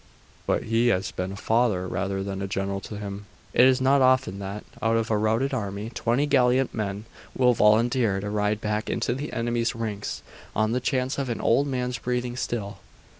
[0.47, 3.27] But he has been a father rather than a general to them.
[3.53, 8.19] It is not often that, out of a routed army, twenty gallant men will volunteer
[8.19, 10.23] to ride back into the enemy's ranks,
[10.55, 12.79] on the chance of an old man's breathing still.